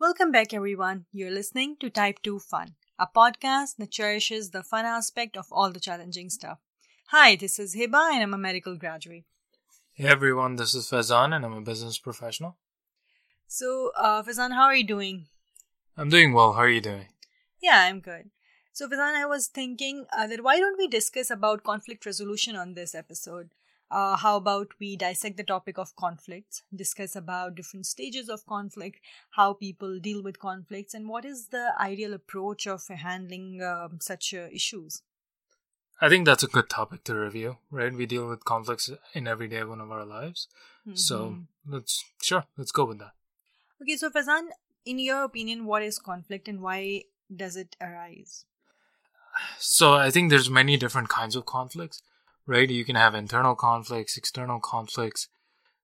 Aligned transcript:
Welcome 0.00 0.30
back, 0.30 0.54
everyone. 0.54 1.06
You're 1.12 1.32
listening 1.32 1.76
to 1.80 1.90
Type 1.90 2.22
2 2.22 2.38
Fun, 2.38 2.76
a 3.00 3.08
podcast 3.08 3.78
that 3.78 3.90
cherishes 3.90 4.50
the 4.50 4.62
fun 4.62 4.84
aspect 4.84 5.36
of 5.36 5.46
all 5.50 5.72
the 5.72 5.80
challenging 5.80 6.30
stuff. 6.30 6.58
Hi, 7.08 7.34
this 7.34 7.58
is 7.58 7.74
Hiba, 7.74 8.12
and 8.12 8.22
I'm 8.22 8.32
a 8.32 8.38
medical 8.38 8.76
graduate. 8.76 9.24
Hey 9.94 10.06
everyone, 10.06 10.54
this 10.54 10.72
is 10.72 10.88
Faizan, 10.88 11.34
and 11.34 11.44
I'm 11.44 11.52
a 11.52 11.62
business 11.62 11.98
professional. 11.98 12.56
So, 13.48 13.90
uh, 13.96 14.22
Faizan, 14.22 14.52
how 14.52 14.66
are 14.66 14.76
you 14.76 14.86
doing? 14.86 15.26
I'm 15.96 16.10
doing 16.10 16.32
well. 16.32 16.52
How 16.52 16.60
are 16.60 16.68
you 16.68 16.80
doing? 16.80 17.08
Yeah, 17.60 17.80
I'm 17.80 17.98
good. 17.98 18.30
So, 18.72 18.86
Faizan, 18.86 19.16
I 19.16 19.26
was 19.26 19.48
thinking 19.48 20.06
uh, 20.16 20.28
that 20.28 20.44
why 20.44 20.60
don't 20.60 20.78
we 20.78 20.86
discuss 20.86 21.28
about 21.28 21.64
conflict 21.64 22.06
resolution 22.06 22.54
on 22.54 22.74
this 22.74 22.94
episode? 22.94 23.50
Uh, 23.90 24.16
how 24.16 24.36
about 24.36 24.68
we 24.78 24.96
dissect 24.96 25.36
the 25.36 25.44
topic 25.44 25.78
of 25.78 25.94
conflicts, 25.96 26.62
discuss 26.74 27.14
about 27.16 27.54
different 27.54 27.86
stages 27.86 28.28
of 28.28 28.44
conflict, 28.46 29.00
how 29.30 29.52
people 29.54 29.98
deal 29.98 30.22
with 30.22 30.38
conflicts, 30.38 30.94
and 30.94 31.08
what 31.08 31.24
is 31.24 31.48
the 31.48 31.72
ideal 31.80 32.12
approach 32.14 32.66
of 32.66 32.86
handling 32.88 33.62
um, 33.62 33.98
such 34.00 34.34
uh, 34.34 34.48
issues? 34.52 35.02
I 36.00 36.08
think 36.08 36.26
that's 36.26 36.42
a 36.42 36.48
good 36.48 36.68
topic 36.68 37.04
to 37.04 37.14
review, 37.14 37.58
right? 37.70 37.92
We 37.92 38.06
deal 38.06 38.28
with 38.28 38.44
conflicts 38.44 38.90
in 39.14 39.26
every 39.28 39.48
day 39.48 39.62
one 39.64 39.80
of 39.80 39.90
our 39.92 40.04
lives. 40.04 40.48
So 40.92 41.38
Mm-hmm. 41.38 41.42
let's 41.66 42.04
sure, 42.22 42.44
let's 42.56 42.72
go 42.72 42.84
with 42.84 42.98
that. 42.98 43.12
Okay, 43.82 43.96
so 43.96 44.08
Faizan, 44.10 44.50
in 44.84 44.98
your 44.98 45.24
opinion, 45.24 45.64
what 45.64 45.82
is 45.82 45.98
conflict 45.98 46.48
and 46.48 46.60
why 46.60 47.04
does 47.34 47.56
it 47.56 47.76
arise? 47.80 48.44
So 49.58 49.94
I 49.94 50.10
think 50.10 50.30
there's 50.30 50.50
many 50.50 50.76
different 50.76 51.08
kinds 51.08 51.36
of 51.36 51.46
conflicts, 51.46 52.02
right? 52.48 52.68
You 52.68 52.84
can 52.84 52.96
have 52.96 53.14
internal 53.14 53.54
conflicts, 53.54 54.16
external 54.16 54.58
conflicts. 54.58 55.28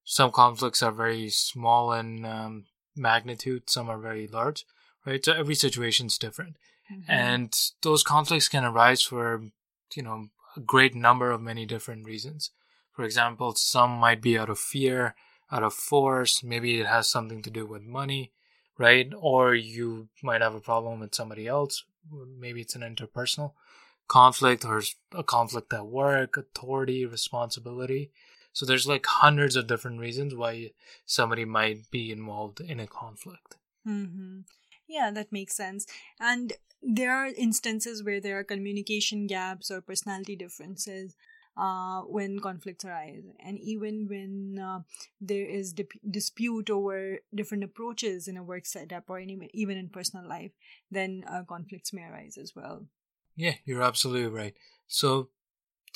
Some 0.03 0.33
conflicts 0.33 0.83
are 0.83 0.91
very 0.93 1.31
small 1.31 1.93
in 1.93 2.25
um, 2.25 2.67
magnitude, 2.97 3.71
some 3.71 3.89
are 3.89 3.99
very 3.99 4.27
large, 4.27 4.67
right? 5.07 5.25
So 5.25 5.33
every 5.33 5.55
situation 5.55 6.07
is 6.07 6.19
different. 6.19 6.57
Mm-hmm. 6.93 7.11
and 7.11 7.59
those 7.81 8.03
conflicts 8.03 8.49
can 8.49 8.63
arise 8.63 9.01
for 9.01 9.41
you 9.95 10.03
know 10.03 10.29
a 10.55 10.61
great 10.61 10.95
number 10.95 11.31
of 11.31 11.41
many 11.41 11.65
different 11.65 12.05
reasons 12.05 12.51
for 12.93 13.07
example 13.07 13.55
some 13.55 13.91
might 13.93 14.21
be 14.21 14.37
out 14.37 14.51
of 14.51 14.59
fear 14.59 15.15
out 15.51 15.63
of 15.63 15.73
force 15.73 16.45
maybe 16.45 16.79
it 16.79 16.87
has 16.87 17.09
something 17.09 17.41
to 17.41 17.49
do 17.49 17.65
with 17.65 17.83
money 17.83 18.33
right 18.77 19.11
or 19.19 19.55
you 19.55 20.09
might 20.23 20.43
have 20.43 20.55
a 20.55 20.61
problem 20.61 21.01
with 21.01 21.15
somebody 21.15 21.47
else 21.47 21.85
maybe 22.39 22.61
it's 22.61 22.77
an 22.77 22.83
interpersonal 22.83 23.53
conflict 24.09 24.65
or 24.65 24.83
a 25.13 25.23
conflict 25.23 25.73
at 25.73 25.87
work 25.87 26.37
authority 26.37 27.05
responsibility 27.07 28.11
so 28.53 28.65
there's 28.65 28.87
like 28.87 29.07
hundreds 29.07 29.57
of 29.57 29.67
different 29.67 29.99
reasons 29.99 30.35
why 30.35 30.71
somebody 31.07 31.45
might 31.45 31.91
be 31.91 32.11
involved 32.13 32.61
in 32.61 32.81
a 32.81 32.87
conflict 32.87 33.57
Mm-hmm. 33.87 34.41
Yeah, 34.89 35.11
that 35.11 35.33
makes 35.33 35.55
sense. 35.57 35.87
And 36.21 36.53
there 36.83 37.13
are 37.13 37.27
instances 37.27 38.03
where 38.03 38.21
there 38.21 38.39
are 38.39 38.45
communication 38.45 39.27
gaps 39.27 39.71
or 39.71 39.81
personality 39.81 40.37
differences 40.37 41.15
uh, 41.57 42.01
when 42.03 42.41
conflicts 42.41 42.85
arise. 42.85 43.25
And 43.41 43.59
even 43.61 44.07
when 44.09 44.59
uh, 44.63 44.81
there 45.21 45.47
is 45.47 45.73
dip- 45.73 46.01
dispute 46.11 46.69
over 46.69 47.19
different 47.35 47.65
approaches 47.65 48.29
in 48.29 48.37
a 48.37 48.43
work 48.43 48.67
setup 48.67 49.05
or 49.09 49.19
in, 49.19 49.49
even 49.55 49.77
in 49.79 49.89
personal 49.89 50.29
life, 50.29 50.53
then 50.91 51.25
uh, 51.31 51.43
conflicts 51.49 51.93
may 51.93 52.03
arise 52.03 52.37
as 52.37 52.55
well. 52.55 52.87
Yeah, 53.37 53.55
you're 53.65 53.83
absolutely 53.83 54.31
right. 54.31 54.55
So, 54.87 55.31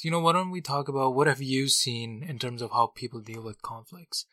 you 0.02 0.10
know, 0.10 0.20
why 0.20 0.32
don't 0.32 0.50
we 0.50 0.60
talk 0.60 0.88
about 0.88 1.14
what 1.14 1.26
have 1.26 1.42
you 1.42 1.68
seen 1.68 2.22
in 2.22 2.38
terms 2.38 2.62
of 2.62 2.70
how 2.72 2.88
people 2.88 3.20
deal 3.20 3.42
with 3.42 3.62
conflicts? 3.62 4.26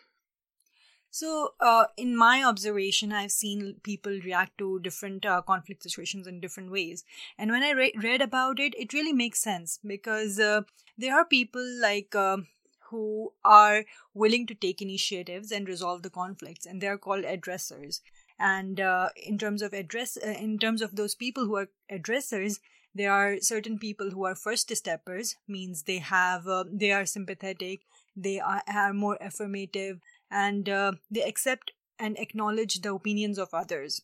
So, 1.09 1.53
uh, 1.61 1.85
in 1.95 2.15
my 2.17 2.43
observation, 2.43 3.13
I've 3.13 3.31
seen 3.31 3.75
people 3.83 4.19
react 4.23 4.57
to 4.57 4.79
different 4.79 5.25
uh, 5.25 5.41
conflict 5.41 5.81
situations 5.83 6.27
in 6.27 6.41
different 6.41 6.71
ways. 6.71 7.05
And 7.37 7.51
when 7.51 7.63
I 7.63 7.71
re- 7.71 7.93
read 8.03 8.21
about 8.21 8.59
it, 8.59 8.75
it 8.77 8.91
really 8.91 9.13
makes 9.13 9.39
sense 9.41 9.79
because 9.85 10.39
uh, 10.39 10.61
there 10.97 11.15
are 11.15 11.23
people 11.25 11.65
like 11.81 12.13
um 12.15 12.47
who 12.89 13.33
are 13.43 13.83
willing 14.13 14.45
to 14.47 14.53
take 14.53 14.81
initiatives 14.81 15.51
and 15.51 15.67
resolve 15.67 16.03
the 16.03 16.09
conflicts, 16.09 16.65
and 16.65 16.81
they 16.81 16.87
are 16.87 16.97
called 16.97 17.23
addressers. 17.23 18.01
And 18.37 18.79
uh, 18.81 19.09
in 19.15 19.37
terms 19.37 19.61
of 19.61 19.73
address, 19.73 20.17
uh, 20.17 20.29
in 20.29 20.59
terms 20.59 20.81
of 20.81 20.95
those 20.95 21.15
people 21.15 21.45
who 21.45 21.55
are 21.55 21.69
addressers, 21.89 22.59
there 22.95 23.11
are 23.11 23.37
certain 23.41 23.77
people 23.77 24.11
who 24.11 24.25
are 24.25 24.35
first 24.35 24.75
steppers, 24.75 25.35
means 25.47 25.83
they 25.83 25.99
have 25.99 26.47
uh, 26.47 26.63
they 26.71 26.91
are 26.91 27.05
sympathetic, 27.05 27.81
they 28.15 28.39
are, 28.39 28.63
are 28.73 28.93
more 28.93 29.17
affirmative 29.19 29.99
and 30.31 30.69
uh, 30.69 30.93
they 31.11 31.21
accept 31.21 31.71
and 31.99 32.17
acknowledge 32.17 32.81
the 32.81 32.93
opinions 32.93 33.37
of 33.37 33.53
others. 33.53 34.01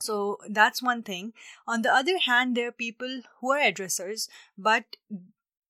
So 0.00 0.38
that's 0.48 0.82
one 0.82 1.02
thing. 1.02 1.32
On 1.66 1.82
the 1.82 1.92
other 1.92 2.18
hand, 2.18 2.56
there 2.56 2.68
are 2.68 2.72
people 2.72 3.22
who 3.40 3.50
are 3.52 3.58
addressers, 3.58 4.28
but 4.56 4.84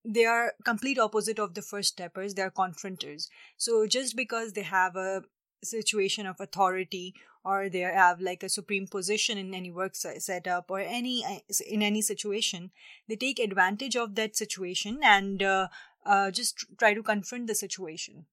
they 0.04 0.26
are 0.26 0.52
complete 0.64 0.98
opposite 0.98 1.38
of 1.38 1.54
the 1.54 1.62
first 1.62 1.90
steppers. 1.90 2.34
They 2.34 2.42
are 2.42 2.50
confronters. 2.50 3.28
So 3.56 3.86
just 3.86 4.16
because 4.16 4.52
they 4.52 4.62
have 4.62 4.96
a 4.96 5.22
situation 5.64 6.26
of 6.26 6.40
authority 6.40 7.14
or 7.44 7.68
they 7.68 7.80
have 7.80 8.20
like 8.20 8.42
a 8.42 8.48
supreme 8.48 8.86
position 8.86 9.38
in 9.38 9.54
any 9.54 9.70
work 9.70 9.94
se- 9.94 10.18
setup 10.18 10.70
or 10.70 10.80
any 10.80 11.24
in 11.66 11.82
any 11.82 12.02
situation, 12.02 12.70
they 13.08 13.16
take 13.16 13.38
advantage 13.38 13.96
of 13.96 14.14
that 14.16 14.36
situation 14.36 15.00
and 15.02 15.42
uh, 15.42 15.68
uh, 16.04 16.30
just 16.30 16.64
try 16.78 16.94
to 16.94 17.02
confront 17.02 17.46
the 17.46 17.54
situation. 17.54 18.26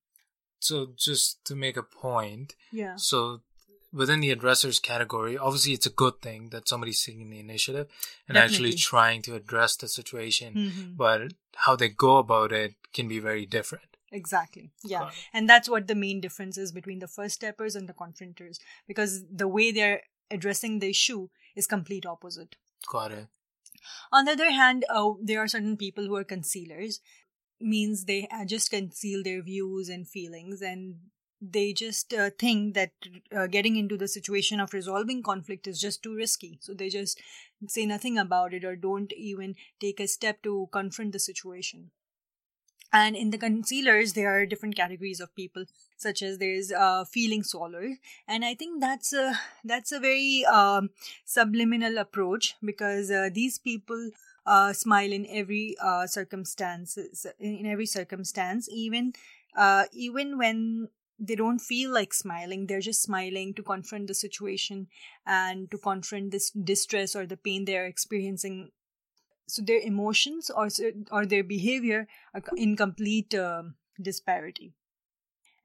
So, 0.59 0.93
just 0.95 1.43
to 1.45 1.55
make 1.55 1.77
a 1.77 1.83
point, 1.83 2.55
Yeah. 2.71 2.95
so 2.95 3.41
within 3.93 4.19
the 4.19 4.35
addressers 4.35 4.81
category, 4.81 5.37
obviously 5.37 5.73
it's 5.73 5.85
a 5.85 5.89
good 5.91 6.21
thing 6.21 6.49
that 6.49 6.67
somebody's 6.67 7.03
taking 7.03 7.29
the 7.29 7.39
initiative 7.39 7.87
and 8.27 8.37
actually 8.37 8.73
trying 8.73 9.21
to 9.23 9.35
address 9.35 9.75
the 9.75 9.87
situation, 9.87 10.53
Mhm. 10.55 10.97
but 10.97 11.33
how 11.55 11.75
they 11.75 11.89
go 11.89 12.17
about 12.17 12.51
it 12.51 12.75
can 12.93 13.07
be 13.07 13.19
very 13.19 13.45
different. 13.45 13.94
Exactly. 14.15 14.71
Yeah. 14.83 15.09
And 15.33 15.49
that's 15.49 15.69
what 15.69 15.87
the 15.87 15.95
main 15.95 16.21
difference 16.21 16.57
is 16.57 16.71
between 16.71 16.99
the 16.99 17.07
first 17.07 17.35
steppers 17.35 17.75
and 17.75 17.89
the 17.89 17.93
confronters 17.93 18.59
because 18.87 19.25
the 19.29 19.47
way 19.47 19.71
they're 19.71 20.03
addressing 20.31 20.79
the 20.79 20.89
issue 20.89 21.27
is 21.55 21.67
complete 21.67 22.05
opposite. 22.05 22.55
Got 22.91 23.11
it. 23.11 23.27
On 24.11 24.25
the 24.25 24.31
other 24.31 24.51
hand, 24.51 24.85
uh, 24.89 25.11
there 25.21 25.39
are 25.39 25.47
certain 25.47 25.75
people 25.75 26.05
who 26.05 26.15
are 26.15 26.23
concealers, 26.23 27.01
means 27.59 28.05
they 28.05 28.27
just 28.45 28.69
conceal 28.69 29.23
their 29.23 29.41
views 29.41 29.89
and 29.89 30.07
feelings 30.07 30.61
and 30.61 30.95
they 31.41 31.73
just 31.73 32.13
uh, 32.13 32.29
think 32.39 32.73
that 32.73 32.91
uh, 33.35 33.47
getting 33.47 33.75
into 33.75 33.97
the 33.97 34.07
situation 34.07 34.59
of 34.59 34.73
resolving 34.73 35.21
conflict 35.21 35.67
is 35.67 35.79
just 35.79 36.01
too 36.01 36.15
risky. 36.15 36.57
So 36.61 36.73
they 36.73 36.89
just 36.89 37.21
say 37.67 37.85
nothing 37.85 38.17
about 38.17 38.53
it 38.53 38.63
or 38.63 38.75
don't 38.75 39.11
even 39.13 39.55
take 39.79 39.99
a 39.99 40.07
step 40.07 40.41
to 40.43 40.69
confront 40.71 41.11
the 41.11 41.19
situation. 41.19 41.91
And 42.93 43.15
in 43.15 43.31
the 43.31 43.37
concealers, 43.37 44.13
there 44.13 44.29
are 44.33 44.45
different 44.45 44.75
categories 44.75 45.19
of 45.19 45.35
people, 45.35 45.65
such 45.97 46.21
as 46.21 46.37
there's 46.37 46.71
uh, 46.71 47.03
feeling 47.03 47.43
swallowers, 47.43 47.97
and 48.27 48.45
I 48.45 48.55
think 48.55 48.79
that's 48.79 49.11
a 49.11 49.33
that's 49.63 49.91
a 49.91 49.99
very 49.99 50.45
um, 50.45 50.91
subliminal 51.25 51.97
approach 51.97 52.55
because 52.63 53.11
uh, 53.11 53.29
these 53.33 53.57
people 53.59 54.11
uh, 54.45 54.71
smile 54.71 55.11
in 55.11 55.25
every 55.29 55.75
uh, 55.81 56.07
circumstance, 56.07 56.97
in 57.39 57.65
every 57.65 57.85
circumstance, 57.85 58.69
even 58.71 59.13
uh, 59.57 59.85
even 59.91 60.37
when 60.37 60.87
they 61.19 61.35
don't 61.35 61.59
feel 61.59 61.93
like 61.93 62.13
smiling 62.13 62.67
they're 62.67 62.81
just 62.81 63.01
smiling 63.01 63.53
to 63.53 63.63
confront 63.63 64.07
the 64.07 64.13
situation 64.13 64.87
and 65.25 65.71
to 65.71 65.77
confront 65.77 66.31
this 66.31 66.49
distress 66.51 67.15
or 67.15 67.25
the 67.25 67.37
pain 67.37 67.63
they're 67.63 67.85
experiencing 67.85 68.69
so 69.47 69.61
their 69.61 69.79
emotions 69.79 70.49
or 70.49 70.69
or 71.11 71.25
their 71.25 71.43
behavior 71.43 72.07
are 72.33 72.43
in 72.55 72.75
complete 72.75 73.33
um 73.35 73.75
disparity. 74.01 74.73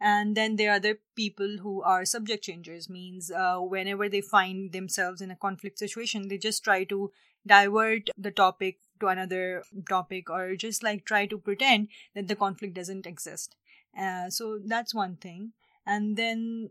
And 0.01 0.35
then 0.35 0.57
there 0.57 0.71
are 0.71 0.77
other 0.77 0.99
people 1.15 1.59
who 1.61 1.83
are 1.83 2.07
subject 2.07 2.43
changers 2.43 2.89
means 2.89 3.31
uh, 3.31 3.59
whenever 3.59 4.09
they 4.09 4.23
find 4.23 4.73
themselves 4.73 5.21
in 5.21 5.31
a 5.31 5.37
conflict 5.37 5.79
situation 5.79 6.29
they 6.29 6.39
just 6.39 6.65
try 6.65 6.85
to 6.85 7.13
divert 7.47 8.09
the 8.17 8.31
topic 8.31 8.79
to 9.01 9.09
another 9.09 9.63
topic 9.89 10.31
or 10.31 10.57
just 10.57 10.83
like 10.83 11.05
try 11.05 11.27
to 11.27 11.39
pretend 11.39 11.89
that 12.15 12.29
the 12.29 12.37
conflict 12.37 12.75
doesn't 12.75 13.07
exist. 13.07 13.57
Uh, 13.99 14.31
so 14.31 14.59
that's 14.65 14.95
one 14.95 15.17
thing. 15.17 15.53
And 15.87 16.17
then 16.17 16.71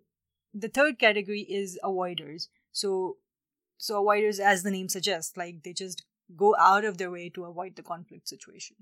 the 0.53 0.69
third 0.69 0.97
category 0.99 1.41
is 1.41 1.79
avoiders. 1.83 2.47
So 2.71 3.17
so 3.77 4.03
avoiders 4.03 4.39
as 4.39 4.63
the 4.63 4.71
name 4.71 4.89
suggests 4.89 5.37
like 5.37 5.63
they 5.63 5.73
just 5.73 6.03
go 6.35 6.55
out 6.57 6.85
of 6.85 6.97
their 6.97 7.11
way 7.11 7.29
to 7.29 7.45
avoid 7.45 7.75
the 7.75 7.83
conflict 7.83 8.27
situation 8.27 8.75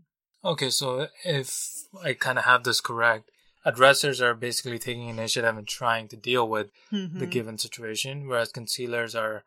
Okay, 0.44 0.70
so 0.70 1.08
if 1.26 1.88
I 2.02 2.14
kind 2.14 2.38
of 2.38 2.46
have 2.46 2.64
this 2.64 2.80
correct, 2.80 3.32
addressers 3.66 4.22
are 4.22 4.34
basically 4.34 4.80
taking 4.80 5.10
initiative 5.10 5.58
and 5.58 5.68
trying 5.68 6.08
to 6.10 6.16
deal 6.16 6.48
with 6.48 6.70
the 6.92 7.26
Mhm. 7.26 7.32
given 7.32 7.58
situation, 7.58 8.28
whereas 8.28 8.52
concealers 8.52 9.16
are 9.16 9.44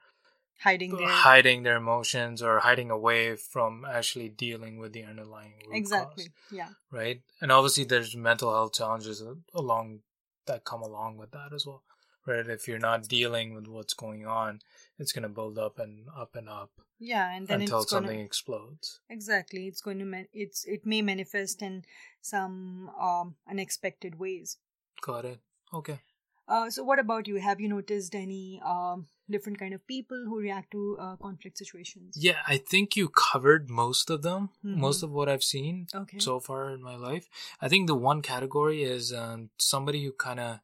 hiding 0.58 0.96
their 0.96 1.08
hiding 1.08 1.62
their 1.62 1.76
emotions 1.76 2.42
or 2.42 2.58
hiding 2.60 2.90
away 2.90 3.36
from 3.36 3.84
actually 3.84 4.28
dealing 4.28 4.78
with 4.78 4.92
the 4.92 5.04
underlying 5.04 5.54
exactly 5.72 6.24
cause, 6.24 6.32
yeah 6.50 6.68
right? 6.90 7.22
And 7.40 7.52
obviously, 7.52 7.84
there's 7.84 8.16
mental 8.16 8.50
health 8.50 8.74
challenges 8.74 9.22
along 9.54 10.02
that 10.46 10.64
come 10.64 10.82
along 10.82 11.16
with 11.16 11.30
that 11.30 11.52
as 11.52 11.64
well. 11.64 11.82
Right? 12.26 12.46
If 12.48 12.68
you're 12.68 12.78
not 12.78 13.08
dealing 13.08 13.54
with 13.54 13.66
what's 13.66 13.94
going 13.94 14.26
on, 14.26 14.60
it's 14.98 15.12
going 15.12 15.22
to 15.22 15.28
build 15.28 15.58
up 15.58 15.78
and 15.78 16.06
up 16.16 16.36
and 16.36 16.48
up 16.48 16.70
yeah 17.02 17.34
and 17.34 17.48
then 17.48 17.62
until 17.62 17.82
something 17.82 18.20
explodes. 18.20 19.00
exactly 19.08 19.66
it's 19.66 19.80
going 19.80 19.98
to 19.98 20.04
man- 20.04 20.28
it's 20.34 20.66
it 20.66 20.84
may 20.84 21.00
manifest 21.00 21.62
in 21.62 21.82
some 22.20 22.90
um 23.00 23.36
unexpected 23.48 24.18
ways 24.18 24.58
Got 25.00 25.24
it. 25.24 25.40
Okay. 25.72 26.00
uh 26.48 26.68
so 26.68 26.84
what 26.84 26.98
about 26.98 27.26
you 27.26 27.36
have 27.36 27.58
you 27.60 27.68
noticed 27.68 28.14
any 28.14 28.60
um 28.64 29.06
different 29.30 29.58
kind 29.58 29.72
of 29.72 29.86
people 29.86 30.24
who 30.26 30.40
react 30.40 30.70
to 30.72 30.96
uh, 31.00 31.16
conflict 31.16 31.56
situations 31.56 32.16
Yeah, 32.18 32.38
I 32.46 32.56
think 32.58 32.96
you 32.96 33.08
covered 33.08 33.70
most 33.70 34.10
of 34.10 34.22
them, 34.22 34.50
most 34.62 35.00
Mhm. 35.00 35.04
of 35.04 35.10
what 35.12 35.28
I've 35.28 35.44
seen 35.44 35.86
okay 35.94 36.18
so 36.18 36.40
far 36.40 36.70
in 36.74 36.82
my 36.82 36.96
life. 36.96 37.28
I 37.62 37.68
think 37.68 37.86
the 37.86 37.94
one 37.94 38.20
category 38.22 38.82
is 38.82 39.12
um, 39.12 39.50
somebody 39.56 40.04
who 40.04 40.12
kind 40.12 40.40
of 40.40 40.58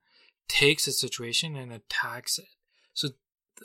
takes 0.49 0.87
a 0.87 0.93
situation 0.93 1.57
and 1.57 1.73
attacks 1.73 2.39
it. 2.39 2.49
So 2.95 3.11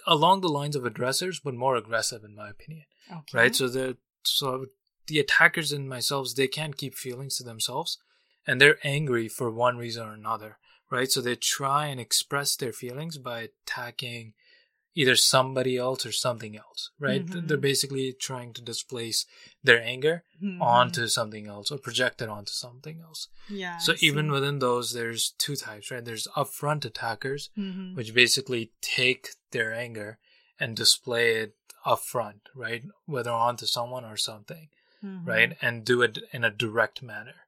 along 0.08 0.42
the 0.42 0.50
lines 0.50 0.76
of 0.76 0.86
aggressors, 0.86 1.40
but 1.40 1.54
more 1.54 1.76
aggressive 1.76 2.24
in 2.24 2.36
my 2.36 2.50
opinion, 2.50 2.86
okay 3.12 3.38
right? 3.38 3.56
So 3.56 3.68
the 3.68 3.98
so 4.24 4.68
the 5.08 5.20
attackers 5.20 5.72
in 5.72 5.90
themselves, 5.90 6.34
they 6.34 6.48
can't 6.48 6.78
keep 6.78 6.96
feelings 6.96 7.38
to 7.38 7.44
themselves, 7.44 7.98
and 8.46 8.60
they're 8.60 8.78
angry 8.84 9.28
for 9.28 9.52
one 9.52 9.78
reason 9.78 10.08
or 10.08 10.14
another, 10.14 10.58
right? 10.90 11.12
So 11.12 11.22
they 11.22 11.36
try 11.36 11.88
and 11.88 12.00
express 12.00 12.56
their 12.56 12.74
feelings 12.74 13.18
by 13.18 13.50
attacking 13.66 14.34
either 14.94 15.16
somebody 15.16 15.78
else 15.78 16.06
or 16.06 16.12
something 16.12 16.58
else, 16.58 16.92
right? 17.00 17.26
Mhm. 17.26 17.48
They're 17.48 17.58
basically 17.58 18.12
trying 18.12 18.52
to 18.54 18.62
displace 18.62 19.26
their 19.64 19.82
anger 19.82 20.24
Mhm. 20.44 20.62
onto 20.62 21.08
something 21.08 21.48
else 21.48 21.72
or 21.72 21.78
project 21.78 22.22
it 22.22 22.28
onto 22.30 22.52
something 22.52 23.00
else. 23.00 23.30
yeah 23.50 23.78
So 23.78 23.96
even 24.00 24.32
within 24.32 24.60
those, 24.60 24.92
there's 24.94 25.32
two 25.38 25.56
types, 25.56 25.92
right? 25.92 26.04
There's 26.04 26.28
upfront 26.36 26.84
attackers, 26.86 27.50
Mhm. 27.58 27.96
which 27.96 28.14
basically 28.14 28.72
take 28.82 29.30
their 29.52 29.74
anger 29.74 30.20
and 30.60 30.76
display 30.76 31.38
it 31.38 31.56
upfront, 31.86 32.42
right? 32.54 32.84
Whether 33.06 33.32
onto 33.32 33.66
someone 33.66 34.04
or 34.06 34.18
something, 34.18 34.70
Mhm. 35.04 35.26
right? 35.26 35.58
And 35.62 35.86
do 35.86 36.02
it 36.02 36.20
in 36.34 36.44
a 36.44 36.52
direct 36.52 37.02
manner. 37.02 37.48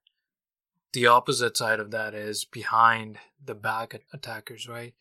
The 0.94 1.07
opposite 1.07 1.57
side 1.57 1.80
of 1.80 1.92
that 1.92 2.13
is 2.13 2.46
behind 2.46 3.19
the 3.44 3.56
back 3.56 3.94
attackers, 4.13 4.68
right? 4.68 4.94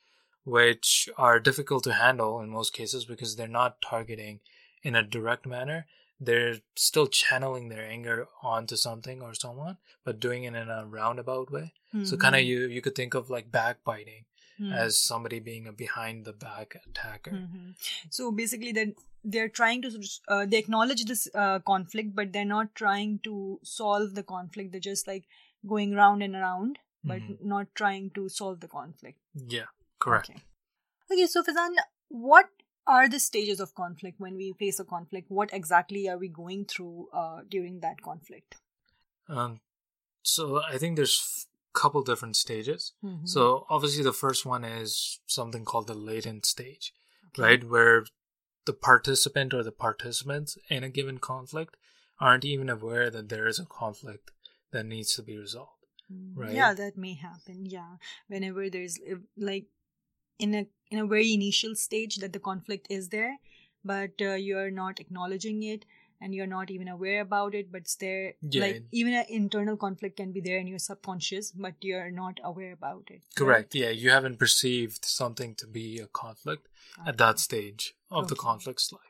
Which 0.44 1.08
are 1.16 1.38
difficult 1.38 1.84
to 1.84 1.92
handle 1.92 2.40
in 2.40 2.48
most 2.50 2.72
cases 2.72 3.04
because 3.04 3.36
they're 3.36 3.46
not 3.48 3.80
targeting 3.80 4.40
in 4.82 4.96
a 4.96 5.02
direct 5.02 5.46
manner. 5.46 5.86
They're 6.20 6.56
still 6.76 7.06
channeling 7.06 7.68
their 7.68 7.84
anger 7.88 8.26
onto 8.42 8.76
something 8.76 9.22
or 9.22 9.34
someone, 9.34 9.78
but 10.04 10.20
doing 10.20 10.44
it 10.44 10.54
in 10.54 10.68
a 10.68 10.84
roundabout 10.86 11.50
way. 11.50 11.72
So 12.04 12.16
kind 12.16 12.34
of 12.34 12.42
you 12.42 12.66
you 12.66 12.80
could 12.80 12.94
think 12.94 13.14
of 13.14 13.28
like 13.28 13.50
backbiting 13.52 14.24
Mhm. 14.58 14.72
as 14.82 14.98
somebody 14.98 15.38
being 15.40 15.66
a 15.66 15.72
behind 15.72 16.24
the 16.24 16.32
back 16.32 16.76
attacker. 16.86 17.32
Mhm. 17.32 17.74
So 18.10 18.30
basically, 18.32 18.72
then 18.72 18.94
they're 19.24 19.48
trying 19.58 19.82
to 19.82 19.90
uh, 20.28 20.46
they 20.46 20.58
acknowledge 20.58 21.04
this 21.10 21.28
uh, 21.34 21.58
conflict, 21.72 22.14
but 22.14 22.32
they're 22.32 22.52
not 22.52 22.74
trying 22.74 23.18
to 23.28 23.34
solve 23.62 24.14
the 24.14 24.22
conflict. 24.22 24.72
They're 24.72 24.88
just 24.88 25.06
like 25.06 25.28
going 25.74 25.92
round 26.00 26.22
and 26.28 26.34
around, 26.34 26.78
but 27.04 27.20
Mhm. 27.22 27.44
not 27.54 27.74
trying 27.82 28.10
to 28.20 28.28
solve 28.38 28.60
the 28.60 28.68
conflict. 28.68 29.18
Yeah, 29.58 29.66
correct. 30.02 30.30
Okay. 30.30 30.42
Okay. 31.12 31.26
So 31.26 31.42
Faizan, 31.42 31.76
what 32.08 32.48
are 32.86 33.08
the 33.08 33.20
stages 33.24 33.60
of 33.60 33.74
conflict 33.74 34.18
when 34.18 34.36
we 34.36 34.52
face 34.58 34.80
a 34.80 34.84
conflict? 34.84 35.30
What 35.30 35.50
exactly 35.52 36.08
are 36.08 36.18
we 36.18 36.28
going 36.28 36.64
through 36.64 37.08
uh, 37.12 37.40
during 37.48 37.80
that 37.80 38.00
conflict? 38.02 38.56
Um, 39.28 39.60
so 40.22 40.62
I 40.62 40.78
think 40.78 40.96
there's 40.96 41.18
f- 41.22 41.46
couple 41.80 42.02
different 42.02 42.36
stages. 42.36 42.92
Mhm. 43.02 43.28
So 43.28 43.66
obviously 43.70 44.02
the 44.02 44.12
first 44.12 44.44
one 44.44 44.64
is 44.64 45.20
something 45.26 45.64
called 45.64 45.86
the 45.86 45.94
latent 45.94 46.44
stage, 46.46 46.92
Okay. 47.28 47.42
right? 47.42 47.64
Where 47.64 48.04
the 48.66 48.72
participant 48.74 49.54
or 49.54 49.62
the 49.62 49.72
participants 49.72 50.58
in 50.68 50.84
a 50.84 50.90
given 50.90 51.18
conflict 51.18 51.76
aren't 52.18 52.44
even 52.44 52.68
aware 52.68 53.10
that 53.10 53.28
there 53.28 53.46
is 53.46 53.58
a 53.58 53.64
conflict 53.66 54.30
that 54.70 54.84
needs 54.86 55.14
to 55.16 55.22
be 55.22 55.36
resolved. 55.36 55.86
Mm, 56.12 56.32
right? 56.36 56.52
Yeah, 56.54 56.74
that 56.74 56.96
may 56.96 57.14
happen. 57.14 57.66
Yeah, 57.66 57.96
whenever 58.28 58.68
there's 58.70 58.98
like 59.36 59.66
in 60.38 60.54
a 60.54 60.66
in 60.90 60.98
a 60.98 61.06
very 61.06 61.32
initial 61.32 61.74
stage 61.74 62.16
that 62.16 62.32
the 62.32 62.38
conflict 62.38 62.86
is 62.90 63.08
there, 63.08 63.38
but 63.84 64.10
uh, 64.20 64.34
you're 64.34 64.70
not 64.70 65.00
acknowledging 65.00 65.62
it 65.62 65.84
and 66.20 66.34
you're 66.34 66.46
not 66.46 66.70
even 66.70 66.86
aware 66.86 67.20
about 67.20 67.54
it, 67.54 67.72
but 67.72 67.80
it's 67.82 67.96
there. 67.96 68.34
Yeah. 68.42 68.62
Like 68.62 68.82
even 68.92 69.14
an 69.14 69.24
internal 69.28 69.76
conflict 69.76 70.18
can 70.18 70.32
be 70.32 70.40
there 70.40 70.58
in 70.58 70.66
your 70.66 70.78
subconscious, 70.78 71.50
but 71.50 71.74
you're 71.80 72.10
not 72.10 72.38
aware 72.44 72.72
about 72.72 73.04
it. 73.08 73.14
right? 73.14 73.34
Correct. 73.34 73.74
Yeah, 73.74 73.90
you 73.90 74.10
haven't 74.10 74.38
perceived 74.38 75.04
something 75.04 75.54
to 75.56 75.66
be 75.66 75.98
a 75.98 76.06
conflict 76.06 76.68
at 77.06 77.18
that 77.18 77.38
stage 77.40 77.94
of 78.10 78.28
the 78.28 78.34
Okay. 78.34 78.40
conflict's 78.42 78.92
life. 78.92 79.00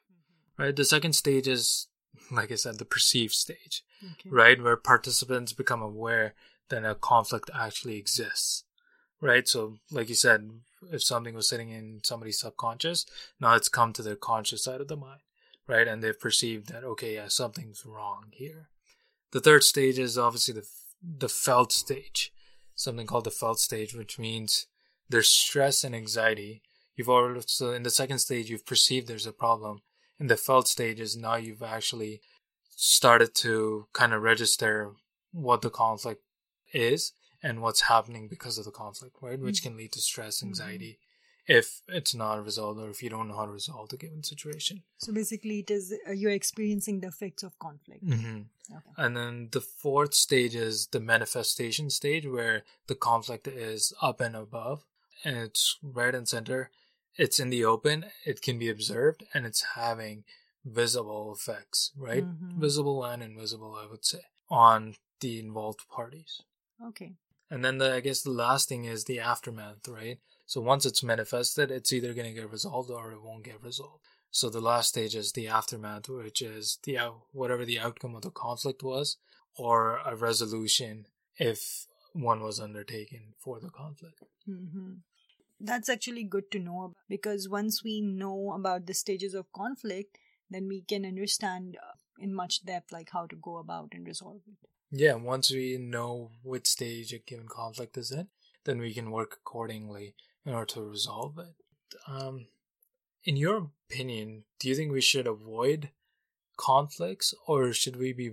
Right? 0.56 0.74
The 0.74 0.84
second 0.84 1.14
stage 1.14 1.48
is 1.48 1.88
like 2.30 2.52
I 2.52 2.56
said, 2.56 2.78
the 2.78 2.84
perceived 2.84 3.34
stage. 3.34 3.84
Okay. 4.12 4.30
right? 4.30 4.62
Where 4.62 4.76
participants 4.76 5.52
become 5.52 5.82
aware 5.82 6.34
that 6.68 6.84
a 6.84 6.94
conflict 6.94 7.50
actually 7.54 7.96
exists, 7.96 8.64
right? 9.20 9.46
So, 9.46 9.78
like 9.90 10.08
you 10.08 10.14
said, 10.14 10.50
if 10.90 11.02
something 11.02 11.34
was 11.34 11.48
sitting 11.48 11.70
in 11.70 12.00
somebody's 12.02 12.38
subconscious, 12.40 13.06
now 13.40 13.54
it's 13.54 13.68
come 13.68 13.92
to 13.92 14.02
the 14.02 14.16
conscious 14.16 14.64
side 14.64 14.80
of 14.80 14.88
the 14.88 14.96
mind, 14.96 15.20
right? 15.66 15.86
And 15.86 16.02
they've 16.02 16.18
perceived 16.18 16.68
that, 16.68 16.84
okay, 16.84 17.14
yeah, 17.14 17.28
something's 17.28 17.84
wrong 17.86 18.26
here. 18.32 18.68
The 19.32 19.40
third 19.40 19.64
stage 19.64 19.98
is 19.98 20.18
obviously 20.18 20.54
the, 20.54 20.66
the 21.02 21.28
felt 21.28 21.72
stage, 21.72 22.32
something 22.74 23.06
called 23.06 23.24
the 23.24 23.30
felt 23.30 23.60
stage, 23.60 23.94
which 23.94 24.18
means 24.18 24.66
there's 25.08 25.28
stress 25.28 25.84
and 25.84 25.94
anxiety. 25.94 26.62
You've 26.96 27.08
already, 27.08 27.42
so 27.46 27.72
in 27.72 27.82
the 27.82 27.90
second 27.90 28.18
stage, 28.18 28.50
you've 28.50 28.66
perceived 28.66 29.08
there's 29.08 29.26
a 29.26 29.32
problem. 29.32 29.82
In 30.18 30.26
the 30.26 30.36
felt 30.36 30.68
stage 30.68 31.00
is 31.00 31.16
now 31.16 31.36
you've 31.36 31.62
actually 31.62 32.20
started 32.76 33.34
to 33.36 33.86
kind 33.92 34.12
of 34.12 34.22
register 34.22 34.92
what 35.32 35.62
the 35.62 35.70
conflict 35.70 36.22
is 36.72 37.12
and 37.42 37.60
what's 37.60 37.82
happening 37.82 38.28
because 38.28 38.58
of 38.58 38.64
the 38.64 38.70
conflict, 38.70 39.16
right? 39.20 39.38
Which 39.38 39.62
can 39.62 39.76
lead 39.76 39.92
to 39.92 40.00
stress, 40.00 40.42
anxiety, 40.42 40.98
if 41.46 41.82
it's 41.88 42.14
not 42.14 42.44
resolved 42.44 42.78
or 42.80 42.90
if 42.90 43.02
you 43.02 43.10
don't 43.10 43.28
know 43.28 43.36
how 43.36 43.46
to 43.46 43.52
resolve 43.52 43.88
the 43.88 43.96
given 43.96 44.22
situation. 44.22 44.84
So 44.98 45.12
basically, 45.12 45.58
it 45.60 45.70
is 45.70 45.92
uh, 46.08 46.12
you're 46.12 46.30
experiencing 46.30 47.00
the 47.00 47.08
effects 47.08 47.42
of 47.42 47.58
conflict. 47.58 48.04
Mm-hmm. 48.04 48.42
Okay. 48.76 48.90
And 48.96 49.16
then 49.16 49.48
the 49.50 49.60
fourth 49.60 50.14
stage 50.14 50.54
is 50.54 50.86
the 50.86 51.00
manifestation 51.00 51.90
stage 51.90 52.26
where 52.26 52.62
the 52.86 52.94
conflict 52.94 53.48
is 53.48 53.92
up 54.00 54.20
and 54.20 54.36
above 54.36 54.84
and 55.24 55.36
it's 55.36 55.78
right 55.82 56.14
and 56.14 56.28
center. 56.28 56.70
It's 57.16 57.38
in 57.38 57.50
the 57.50 57.64
open, 57.64 58.06
it 58.24 58.40
can 58.40 58.58
be 58.58 58.70
observed, 58.70 59.24
and 59.34 59.44
it's 59.44 59.62
having 59.74 60.24
visible 60.64 61.34
effects, 61.34 61.92
right? 61.96 62.24
Mhm. 62.24 62.58
Visible 62.58 63.04
and 63.04 63.22
invisible, 63.22 63.74
I 63.74 63.86
would 63.86 64.04
say, 64.04 64.22
on 64.48 64.96
the 65.20 65.38
involved 65.38 65.86
parties. 65.88 66.40
Okay. 66.82 67.16
And 67.52 67.62
then 67.62 67.76
the, 67.76 67.94
I 67.96 68.00
guess 68.00 68.22
the 68.22 68.30
last 68.30 68.70
thing 68.70 68.86
is 68.86 69.04
the 69.04 69.20
aftermath, 69.20 69.86
right? 69.86 70.18
So 70.46 70.62
once 70.62 70.86
it's 70.86 71.02
manifested, 71.02 71.70
it's 71.70 71.92
either 71.92 72.14
going 72.14 72.26
to 72.26 72.40
get 72.40 72.50
resolved 72.50 72.90
or 72.90 73.12
it 73.12 73.22
won't 73.22 73.44
get 73.44 73.62
resolved. 73.62 74.02
So 74.30 74.48
the 74.48 74.62
last 74.62 74.88
stage 74.88 75.14
is 75.14 75.32
the 75.32 75.48
aftermath, 75.48 76.08
which 76.08 76.40
is 76.40 76.78
the 76.84 76.96
whatever 77.32 77.66
the 77.66 77.78
outcome 77.78 78.14
of 78.14 78.22
the 78.22 78.30
conflict 78.30 78.82
was, 78.82 79.18
or 79.54 79.98
a 79.98 80.16
resolution 80.16 81.04
if 81.36 81.84
one 82.14 82.42
was 82.42 82.58
undertaken 82.58 83.34
for 83.38 83.60
the 83.60 83.68
conflict. 83.68 84.22
hmm 84.46 84.92
That's 85.60 85.90
actually 85.90 86.24
good 86.24 86.50
to 86.52 86.58
know 86.58 86.94
because 87.06 87.50
once 87.50 87.84
we 87.84 88.00
know 88.00 88.54
about 88.54 88.86
the 88.86 88.94
stages 88.94 89.34
of 89.34 89.52
conflict, 89.52 90.16
then 90.48 90.68
we 90.68 90.80
can 90.80 91.04
understand 91.04 91.76
uh, 91.76 91.96
in 92.18 92.32
much 92.32 92.64
depth 92.64 92.92
like 92.92 93.10
how 93.12 93.26
to 93.26 93.36
go 93.36 93.58
about 93.58 93.88
and 93.92 94.06
resolve 94.06 94.40
it. 94.46 94.68
Yeah, 94.94 95.14
once 95.14 95.50
we 95.50 95.78
know 95.78 96.32
which 96.42 96.66
stage 96.66 97.14
a 97.14 97.18
given 97.18 97.48
conflict 97.48 97.96
is 97.96 98.12
in, 98.12 98.28
then 98.66 98.78
we 98.78 98.92
can 98.92 99.10
work 99.10 99.38
accordingly 99.40 100.14
in 100.44 100.52
order 100.52 100.66
to 100.74 100.82
resolve 100.82 101.38
it. 101.38 101.54
Um, 102.06 102.48
in 103.24 103.38
your 103.38 103.70
opinion, 103.90 104.44
do 104.60 104.68
you 104.68 104.74
think 104.74 104.92
we 104.92 105.00
should 105.00 105.26
avoid 105.26 105.88
conflicts 106.58 107.32
or 107.46 107.72
should 107.72 107.96
we 107.96 108.12
be 108.12 108.32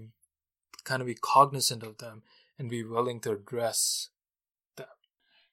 kind 0.83 1.01
of 1.01 1.07
be 1.07 1.15
cognizant 1.15 1.81
of 1.81 1.99
them 1.99 2.23
and 2.57 2.69
be 2.69 2.83
willing 2.83 3.21
to 3.21 3.31
address 3.31 4.09
them? 4.75 4.87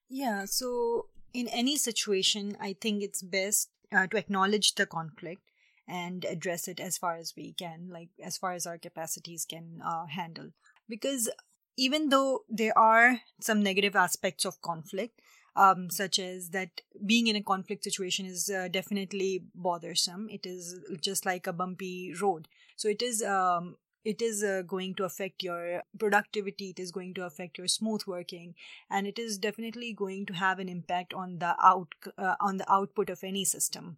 Yeah, 0.09 0.45
so 0.45 1.07
in 1.33 1.47
any 1.49 1.77
situation, 1.77 2.57
I 2.61 2.75
think 2.81 3.05
it's 3.05 3.23
best 3.23 3.71
uh, 3.93 4.09
to 4.09 4.17
acknowledge 4.17 4.75
the 4.75 4.87
conflict 4.87 5.43
and 5.87 6.25
address 6.25 6.67
it 6.67 6.81
as 6.81 6.99
far 6.99 7.17
as 7.17 7.35
we 7.37 7.53
can, 7.53 7.91
like 7.93 8.09
as 8.21 8.37
far 8.37 8.55
as 8.55 8.67
our 8.67 8.77
capacities 8.77 9.45
can 9.45 9.81
uh, 9.85 10.07
handle. 10.07 10.51
Because 10.89 11.31
even 11.77 12.09
though 12.09 12.45
there 12.49 12.77
are 12.79 13.21
some 13.41 13.63
negative 13.63 13.97
aspects 13.97 14.45
of 14.45 14.63
conflict, 14.63 15.21
um, 15.57 15.89
such 15.91 16.19
as 16.19 16.51
that 16.51 16.83
being 17.05 17.27
in 17.29 17.37
a 17.37 17.43
conflict 17.43 17.83
situation 17.85 18.27
is 18.27 18.51
uh, 18.51 18.69
definitely 18.69 19.45
bothersome. 19.55 20.29
It 20.31 20.45
is 20.45 20.79
just 21.01 21.25
like 21.25 21.47
a 21.47 21.53
bumpy 21.53 22.15
road. 22.21 22.49
So 22.77 22.89
it 22.89 23.01
is 23.03 23.23
um, 23.23 23.77
it 24.07 24.23
is 24.23 24.45
uh, 24.45 24.63
going 24.63 24.95
to 24.95 25.05
affect 25.05 25.43
your 25.43 25.83
productivity 25.99 26.71
it 26.71 26.79
is 26.79 26.93
going 26.93 27.13
to 27.13 27.25
affect 27.25 27.59
your 27.59 27.67
smooth 27.67 28.03
working 28.07 28.55
and 28.89 29.07
it 29.07 29.19
is 29.19 29.37
definitely 29.37 29.93
going 29.93 30.25
to 30.27 30.33
have 30.33 30.61
an 30.61 30.69
impact 30.69 31.13
on 31.13 31.39
the 31.41 31.55
out 31.61 31.95
uh, 32.17 32.37
on 32.41 32.57
the 32.59 32.73
output 32.73 33.11
of 33.11 33.25
any 33.25 33.45
system 33.45 33.97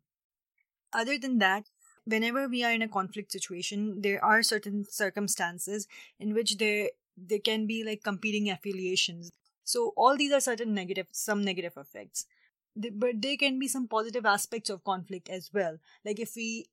other 0.93 1.19
than 1.19 1.39
that 1.39 1.69
whenever 2.09 2.49
we 2.49 2.65
are 2.65 2.73
in 2.73 2.83
a 2.83 2.89
conflict 2.89 3.33
situation 3.33 4.01
there 4.03 4.25
are 4.25 4.43
certain 4.43 4.85
circumstances 4.91 5.87
in 6.19 6.35
which 6.35 6.57
there 6.59 6.89
there 7.17 7.45
can 7.51 7.67
be 7.67 7.83
like 7.85 8.03
competing 8.03 8.49
affiliations. 8.51 9.31
So 9.65 9.93
all 9.97 10.17
these 10.17 10.33
are 10.33 10.41
certain 10.41 10.75
negative 10.75 11.09
some 11.13 11.45
negative 11.45 11.77
effects. 11.77 12.27
But 12.77 13.21
there 13.23 13.37
can 13.37 13.59
be 13.59 13.69
some 13.69 13.89
positive 13.89 14.25
aspects 14.25 14.71
of 14.71 14.85
conflict 14.85 15.29
as 15.29 15.51
well. 15.53 15.79
Like 16.05 16.21
if 16.21 16.37
we 16.37 16.67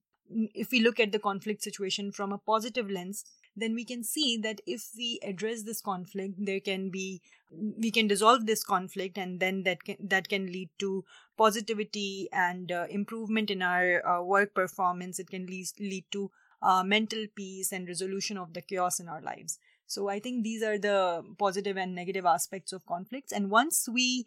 if 0.54 0.72
we 0.72 0.82
look 0.82 1.00
at 1.00 1.12
the 1.12 1.20
conflict 1.20 1.64
situation 1.64 2.12
from 2.12 2.32
a 2.32 2.38
positive 2.38 2.90
lens 2.90 3.26
then 3.56 3.74
we 3.74 3.86
can 3.86 4.04
see 4.04 4.38
that 4.38 4.62
if 4.66 4.90
we 4.98 5.20
address 5.24 5.64
this 5.64 5.82
conflict 5.82 6.34
there 6.38 6.60
can 6.60 6.90
be 6.90 7.22
we 7.52 7.92
can 7.92 8.08
dissolve 8.08 8.46
this 8.46 8.64
conflict 8.64 9.18
and 9.18 9.40
then 9.40 9.64
that 9.64 9.84
can 9.84 9.96
that 10.00 10.28
can 10.28 10.48
lead 10.52 10.70
to 10.80 11.04
positivity 11.38 12.28
and 12.32 12.72
uh, 12.72 12.86
improvement 12.90 13.50
in 13.52 13.62
our 13.62 14.06
uh, 14.08 14.22
work 14.22 14.54
performance. 14.54 15.20
It 15.20 15.30
can 15.30 15.46
lead, 15.46 15.68
lead 15.80 16.06
to 16.12 16.32
uh, 16.62 16.84
mental 16.84 17.26
peace 17.36 17.72
and 17.72 17.88
resolution 17.88 18.38
of 18.38 18.54
the 18.54 18.62
chaos 18.62 19.00
in 19.00 19.08
our 19.08 19.22
lives. 19.22 19.60
So 19.88 20.10
i 20.10 20.20
think 20.20 20.44
these 20.44 20.64
are 20.64 20.80
the 20.80 21.24
positive 21.38 21.78
and 21.78 21.94
negative 21.94 22.26
aspects 22.26 22.74
of 22.74 22.86
conflicts. 22.86 23.32
And 23.32 23.52
once 23.52 23.88
we 23.88 24.26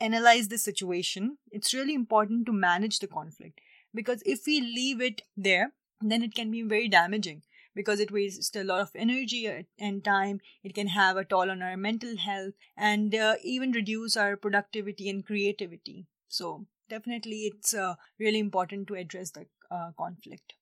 analyze 0.00 0.48
the 0.48 0.58
situation 0.58 1.38
it's 1.50 1.74
really 1.74 1.94
important 1.94 2.46
to 2.46 2.52
manage 2.52 2.98
the 2.98 3.06
conflict. 3.06 3.60
Because 3.94 4.22
if 4.24 4.46
we 4.46 4.60
leave 4.60 5.00
it 5.00 5.22
there 5.36 5.72
then 6.00 6.22
it 6.22 6.34
can 6.34 6.50
be 6.50 6.62
very 6.62 6.88
damaging 6.88 7.42
because 7.80 8.00
it 8.04 8.12
wastes 8.16 8.56
a 8.56 8.64
lot 8.70 8.80
of 8.80 8.90
energy 9.04 9.40
and 9.78 10.04
time 10.04 10.40
it 10.62 10.74
can 10.78 10.88
have 10.94 11.16
a 11.16 11.24
toll 11.24 11.50
on 11.54 11.62
our 11.62 11.76
mental 11.76 12.16
health 12.16 12.54
and 12.76 13.14
uh, 13.14 13.34
even 13.42 13.72
reduce 13.72 14.16
our 14.16 14.36
productivity 14.36 15.08
and 15.08 15.26
creativity 15.26 16.06
so 16.28 16.66
definitely 16.88 17.40
it's 17.50 17.74
uh, 17.74 17.94
really 18.18 18.38
important 18.38 18.88
to 18.88 18.94
address 18.94 19.30
the 19.30 19.46
uh, 19.70 19.90
conflict 19.98 20.54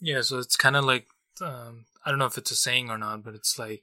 yeah 0.00 0.20
so 0.20 0.38
it's 0.38 0.56
kind 0.56 0.76
of 0.76 0.84
like 0.84 1.06
um, 1.40 1.84
i 2.04 2.10
don't 2.10 2.18
know 2.18 2.32
if 2.34 2.38
it's 2.38 2.56
a 2.58 2.62
saying 2.66 2.90
or 2.90 2.98
not 2.98 3.24
but 3.24 3.34
it's 3.34 3.58
like 3.58 3.82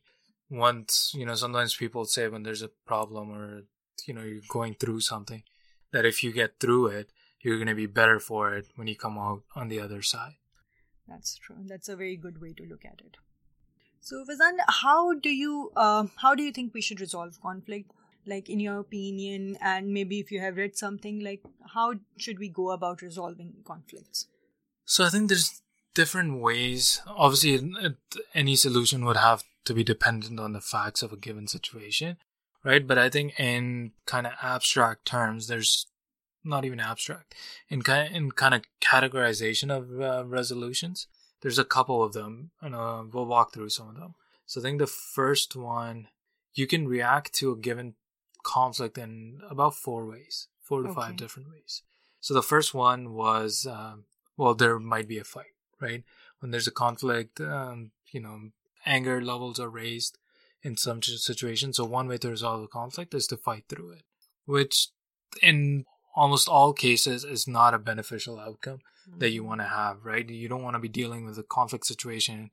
once 0.50 1.12
you 1.16 1.26
know 1.26 1.36
sometimes 1.36 1.76
people 1.76 2.06
say 2.06 2.28
when 2.28 2.44
there's 2.44 2.62
a 2.62 2.72
problem 2.86 3.32
or 3.32 3.64
you 4.08 4.14
know 4.14 4.24
you're 4.24 4.52
going 4.58 4.74
through 4.74 5.02
something 5.02 5.44
that 5.92 6.06
if 6.06 6.24
you 6.24 6.32
get 6.32 6.60
through 6.60 6.88
it 6.88 7.12
you're 7.42 7.58
going 7.58 7.68
to 7.68 7.76
be 7.76 7.86
better 7.86 8.20
for 8.20 8.54
it 8.54 8.68
when 8.76 8.88
you 8.88 8.96
come 8.96 9.18
out 9.18 9.44
on 9.56 9.68
the 9.68 9.80
other 9.80 10.02
side. 10.02 10.34
That's 11.08 11.38
true. 11.38 11.58
That's 11.66 11.90
a 11.90 11.96
very 11.96 12.18
good 12.18 12.42
way 12.42 12.54
to 12.54 12.64
look 12.64 12.86
at 12.86 13.02
it. 13.06 13.18
So, 14.02 14.24
Faizan, 14.26 14.58
how 14.68 15.14
do 15.14 15.30
you 15.30 15.72
uh, 15.76 16.08
how 16.18 16.36
do 16.36 16.44
you 16.44 16.52
think 16.52 16.74
we 16.74 16.82
should 16.82 17.02
resolve 17.02 17.40
conflict? 17.42 17.92
Like 18.26 18.50
in 18.50 18.60
your 18.60 18.80
opinion, 18.80 19.58
and 19.62 19.94
maybe 19.94 20.20
if 20.20 20.32
you 20.32 20.42
have 20.42 20.58
read 20.58 20.78
something, 20.78 21.22
like 21.22 21.42
how 21.74 21.94
should 22.18 22.40
we 22.40 22.50
go 22.50 22.72
about 22.72 23.02
resolving 23.02 23.54
conflicts? 23.66 24.28
So, 24.86 25.06
I 25.06 25.10
think 25.10 25.30
there's 25.30 25.62
different 25.94 26.40
ways. 26.40 27.02
Obviously, 27.08 27.74
any 28.34 28.56
solution 28.56 29.06
would 29.06 29.18
have 29.18 29.44
to 29.66 29.74
be 29.74 29.84
dependent 29.84 30.40
on 30.40 30.54
the 30.54 30.62
facts 30.62 31.02
of 31.02 31.12
a 31.12 31.18
given 31.18 31.48
situation, 31.48 32.18
right? 32.64 32.86
But 32.86 32.98
I 32.98 33.10
think 33.10 33.40
in 33.40 33.92
kind 34.06 34.28
of 34.28 34.34
abstract 34.42 35.06
terms, 35.06 35.48
there's 35.48 35.88
not 36.48 36.66
even 36.66 36.80
abstract 36.80 37.36
in 37.70 37.82
kind 37.82 38.16
in 38.16 38.32
kind 38.32 38.56
of 38.56 38.62
categorization 38.82 39.70
of 39.70 40.02
uh, 40.02 40.26
resolutions 40.26 41.08
there's 41.42 41.60
a 41.60 41.66
couple 41.66 42.04
of 42.04 42.14
them 42.14 42.52
and 42.62 42.76
uh, 42.76 43.04
we'll 43.12 43.26
walk 43.26 43.54
through 43.54 43.70
some 43.70 43.90
of 43.90 43.96
them. 43.96 44.16
So 44.46 44.62
i 44.62 44.64
think 44.64 44.80
the 44.80 44.88
first 44.88 45.56
one 45.56 46.08
you 46.54 46.68
can 46.68 46.88
react 46.88 47.34
to 47.36 47.52
a 47.52 47.58
given 47.58 47.96
conflict 48.44 48.98
in 48.98 49.42
about 49.50 49.76
four 49.76 50.06
ways 50.06 50.48
four 50.62 50.82
to 50.82 50.90
okay. 50.90 51.02
five 51.02 51.16
different 51.16 51.50
ways. 51.50 51.84
So 52.20 52.34
the 52.34 52.44
first 52.44 52.74
one 52.74 53.14
was 53.14 53.68
um, 53.70 54.06
well 54.36 54.54
there 54.54 54.80
might 54.80 55.08
be 55.08 55.20
a 55.20 55.24
fight 55.24 55.54
right? 55.80 56.04
When 56.40 56.52
there's 56.52 56.68
a 56.68 56.72
conflict 56.72 57.40
um, 57.42 57.92
you 58.12 58.20
know 58.20 58.50
anger 58.86 59.22
levels 59.22 59.60
are 59.60 59.70
raised 59.70 60.18
in 60.64 60.76
some 60.76 61.04
situations 61.04 61.78
so 61.78 61.86
one 61.86 62.08
way 62.08 62.18
to 62.18 62.30
resolve 62.30 62.64
a 62.64 62.68
conflict 62.68 63.14
is 63.14 63.28
to 63.28 63.38
fight 63.38 63.66
through 63.70 63.92
it 63.92 64.04
which 64.46 64.88
in 65.42 65.86
almost 66.18 66.50
all 66.50 66.74
cases 66.74 67.24
is 67.24 67.48
not 67.48 67.76
a 67.76 67.80
beneficial 67.80 68.40
outcome 68.40 68.80
mm-hmm. 69.08 69.20
that 69.20 69.30
you 69.30 69.42
mm-hmm. 69.42 69.50
want 69.50 69.62
to 69.62 69.68
have, 69.68 70.04
right? 70.04 70.28
You 70.28 70.50
don't 70.50 70.64
want 70.64 70.74
to 70.74 70.80
be 70.80 70.90
dealing 70.90 71.26
with 71.26 71.38
a 71.38 71.44
conflict 71.44 71.86
situation 71.86 72.50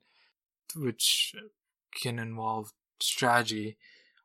which 0.75 1.33
can 1.99 2.19
involve 2.19 2.73
strategy 2.99 3.77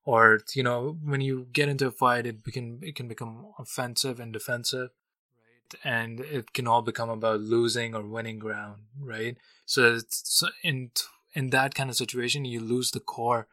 or 0.04 0.40
you 0.54 0.62
know 0.62 0.97
when 1.02 1.20
you 1.20 1.47
get 1.52 1.68
into 1.68 1.87
a 1.87 1.90
fight 1.90 2.26
it 2.26 2.42
can 2.52 2.80
it 2.82 2.94
can 2.94 3.09
become 3.09 3.52
offensive 3.59 4.18
and 4.18 4.32
defensive 4.32 4.90
right 5.37 5.80
and 5.85 6.20
it 6.20 6.52
can 6.52 6.66
all 6.66 6.82
become 6.82 7.11
about 7.11 7.40
losing 7.40 7.94
or 7.94 8.02
winning 8.02 8.38
ground 8.38 8.82
right 8.99 9.37
so 9.66 9.94
it's 9.94 10.42
in 10.62 10.90
in 11.35 11.50
that 11.50 11.75
kind 11.75 11.90
of 11.90 11.97
situation 11.97 12.44
you 12.44 12.61
lose 12.61 12.92
the 12.92 13.00
core 13.00 13.47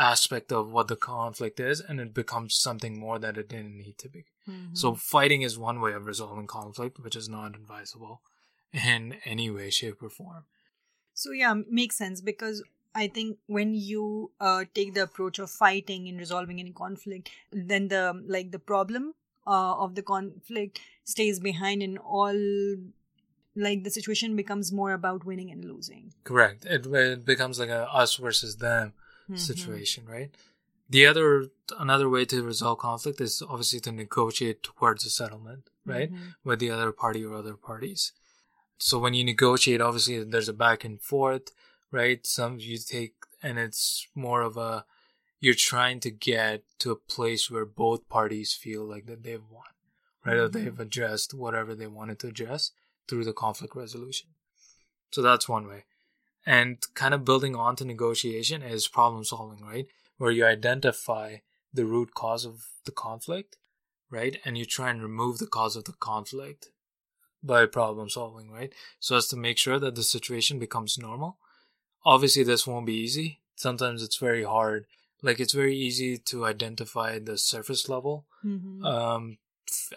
aspect 0.00 0.50
of 0.50 0.72
what 0.72 0.88
the 0.88 0.96
conflict 0.96 1.60
is 1.60 1.80
and 1.80 2.00
it 2.00 2.14
becomes 2.14 2.54
something 2.54 2.98
more 2.98 3.18
that 3.18 3.36
it 3.36 3.48
didn't 3.48 3.76
need 3.76 3.98
to 3.98 4.08
be. 4.08 4.24
Mm-hmm. 4.50 4.74
So 4.74 4.94
fighting 4.94 5.42
is 5.42 5.58
one 5.58 5.80
way 5.80 5.92
of 5.92 6.06
resolving 6.06 6.46
conflict, 6.46 6.98
which 7.00 7.16
is 7.16 7.28
not 7.28 7.54
advisable 7.54 8.22
in 8.72 9.16
any 9.24 9.50
way, 9.50 9.70
shape, 9.70 10.02
or 10.02 10.10
form. 10.10 10.44
So 11.14 11.32
yeah, 11.32 11.54
makes 11.68 11.96
sense 11.96 12.20
because 12.20 12.62
I 12.94 13.08
think 13.08 13.38
when 13.46 13.74
you 13.74 14.30
uh, 14.40 14.64
take 14.74 14.94
the 14.94 15.02
approach 15.02 15.38
of 15.38 15.50
fighting 15.50 16.08
and 16.08 16.18
resolving 16.18 16.60
any 16.60 16.72
conflict, 16.72 17.30
then 17.52 17.88
the 17.88 18.22
like 18.26 18.50
the 18.50 18.58
problem 18.58 19.14
uh, 19.46 19.74
of 19.74 19.94
the 19.94 20.02
conflict 20.02 20.80
stays 21.04 21.40
behind, 21.40 21.82
and 21.82 21.98
all 21.98 22.34
like 23.56 23.84
the 23.84 23.90
situation 23.90 24.36
becomes 24.36 24.72
more 24.72 24.92
about 24.92 25.24
winning 25.24 25.50
and 25.50 25.64
losing. 25.64 26.12
Correct. 26.24 26.64
It, 26.64 26.86
it 26.86 27.24
becomes 27.24 27.58
like 27.58 27.68
a 27.68 27.88
us 27.92 28.16
versus 28.16 28.56
them 28.56 28.92
mm-hmm. 29.24 29.36
situation, 29.36 30.06
right? 30.06 30.30
The 30.90 31.06
other 31.06 31.46
another 31.78 32.08
way 32.08 32.24
to 32.26 32.42
resolve 32.42 32.78
conflict 32.78 33.20
is 33.20 33.42
obviously 33.48 33.80
to 33.80 33.92
negotiate 33.92 34.62
towards 34.62 35.06
a 35.06 35.10
settlement, 35.10 35.70
right, 35.86 36.12
mm-hmm. 36.12 36.30
with 36.44 36.58
the 36.58 36.70
other 36.70 36.92
party 36.92 37.24
or 37.24 37.34
other 37.34 37.54
parties. 37.54 38.12
So 38.78 38.98
when 38.98 39.14
you 39.14 39.24
negotiate, 39.24 39.80
obviously 39.80 40.22
there's 40.24 40.48
a 40.48 40.52
back 40.52 40.84
and 40.84 41.00
forth, 41.00 41.52
right? 41.92 42.26
Some 42.26 42.58
you 42.58 42.78
take, 42.78 43.14
and 43.42 43.58
it's 43.58 44.08
more 44.14 44.42
of 44.42 44.56
a 44.56 44.84
you're 45.38 45.54
trying 45.54 46.00
to 46.00 46.10
get 46.10 46.64
to 46.80 46.90
a 46.90 46.96
place 46.96 47.50
where 47.50 47.64
both 47.64 48.08
parties 48.08 48.52
feel 48.52 48.84
like 48.84 49.06
that 49.06 49.22
they've 49.22 49.48
won, 49.50 49.62
right? 50.26 50.36
Mm-hmm. 50.36 50.44
Or 50.44 50.48
they've 50.48 50.80
addressed 50.80 51.32
whatever 51.32 51.74
they 51.74 51.86
wanted 51.86 52.18
to 52.20 52.28
address 52.28 52.72
through 53.08 53.24
the 53.24 53.32
conflict 53.32 53.76
resolution. 53.76 54.30
So 55.12 55.22
that's 55.22 55.48
one 55.48 55.66
way 55.66 55.84
and 56.46 56.78
kind 56.94 57.14
of 57.14 57.24
building 57.24 57.54
on 57.54 57.76
to 57.76 57.84
negotiation 57.84 58.62
is 58.62 58.88
problem 58.88 59.24
solving, 59.24 59.64
right? 59.64 59.86
Where 60.20 60.30
you 60.30 60.44
identify 60.44 61.36
the 61.72 61.86
root 61.86 62.12
cause 62.12 62.44
of 62.44 62.66
the 62.84 62.92
conflict, 62.92 63.56
right? 64.10 64.36
And 64.44 64.58
you 64.58 64.66
try 64.66 64.90
and 64.90 65.02
remove 65.02 65.38
the 65.38 65.46
cause 65.46 65.76
of 65.76 65.84
the 65.84 65.94
conflict 65.94 66.68
by 67.42 67.64
problem 67.64 68.10
solving, 68.10 68.50
right? 68.50 68.70
So 68.98 69.16
as 69.16 69.28
to 69.28 69.36
make 69.36 69.56
sure 69.56 69.78
that 69.78 69.94
the 69.94 70.02
situation 70.02 70.58
becomes 70.58 70.98
normal. 70.98 71.38
Obviously, 72.04 72.42
this 72.42 72.66
won't 72.66 72.84
be 72.84 73.00
easy. 73.00 73.40
Sometimes 73.56 74.02
it's 74.02 74.18
very 74.18 74.44
hard. 74.44 74.84
Like 75.22 75.40
it's 75.40 75.54
very 75.54 75.74
easy 75.74 76.18
to 76.18 76.44
identify 76.44 77.18
the 77.18 77.38
surface 77.38 77.88
level 77.88 78.26
mm-hmm. 78.44 78.84
um, 78.84 79.38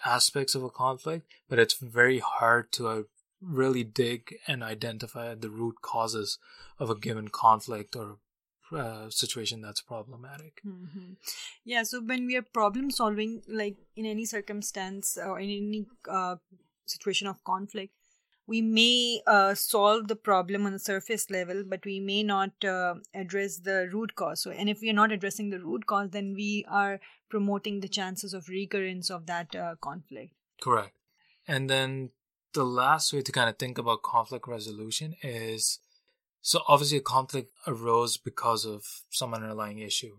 aspects 0.06 0.56
of 0.56 0.64
a 0.64 0.70
conflict, 0.70 1.28
but 1.50 1.60
it's 1.60 1.76
very 1.76 2.20
hard 2.20 2.72
to 2.74 2.88
uh, 2.88 3.02
really 3.42 3.84
dig 3.84 4.36
and 4.48 4.64
identify 4.64 5.36
the 5.36 5.50
root 5.50 5.82
causes 5.82 6.38
of 6.80 6.90
a 6.90 6.96
given 6.96 7.28
conflict 7.28 7.94
or 7.98 8.20
uh, 8.72 9.10
situation 9.10 9.62
that's 9.62 9.82
problematic. 9.82 10.62
Mm-hmm. 10.66 11.14
Yeah, 11.66 11.84
so 11.84 12.02
when 12.02 12.26
we 12.26 12.36
are 12.38 12.42
problem 12.42 12.92
solving, 12.92 13.42
like 13.48 13.78
in 13.96 14.06
any 14.06 14.26
circumstance 14.26 15.18
or 15.18 15.40
in 15.40 15.50
any 15.50 15.86
uh, 16.10 16.36
situation 16.86 17.28
of 17.28 17.44
conflict, 17.44 17.94
we 18.46 18.62
may 18.62 19.22
uh, 19.26 19.56
solve 19.56 20.08
the 20.08 20.16
problem 20.16 20.66
on 20.66 20.74
the 20.74 20.80
surface 20.80 21.30
level, 21.30 21.64
but 21.66 21.86
we 21.86 22.00
may 22.00 22.24
not 22.24 22.52
uh, 22.66 22.96
address 23.14 23.58
the 23.58 23.90
root 23.94 24.16
cause. 24.16 24.42
So, 24.42 24.52
and 24.52 24.70
if 24.70 24.82
we 24.82 24.90
are 24.90 24.94
not 24.94 25.12
addressing 25.12 25.50
the 25.50 25.60
root 25.60 25.86
cause, 25.86 26.10
then 26.10 26.34
we 26.34 26.66
are 26.70 27.00
promoting 27.30 27.80
the 27.80 27.88
chances 27.88 28.34
of 28.34 28.50
recurrence 28.50 29.10
of 29.10 29.28
that 29.28 29.56
uh, 29.56 29.76
conflict. 29.82 30.34
Correct. 30.62 30.94
And 31.48 31.70
then 31.70 32.10
the 32.54 32.66
last 32.66 33.14
way 33.14 33.22
to 33.22 33.32
kind 33.32 33.50
of 33.50 33.58
think 33.58 33.78
about 33.78 34.04
conflict 34.04 34.48
resolution 34.48 35.16
is 35.24 35.80
so 36.44 36.60
obviously 36.68 37.00
a 37.00 37.02
conflict 37.02 37.52
arose 37.66 38.18
because 38.18 38.66
of 38.66 38.86
some 39.10 39.34
underlying 39.34 39.80
issue. 39.80 40.18